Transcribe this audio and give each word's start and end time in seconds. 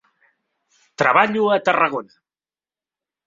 Treballo 1.01 1.43
a 1.55 1.59
Tarragona. 1.67 2.13